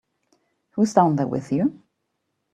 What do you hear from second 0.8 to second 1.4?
down there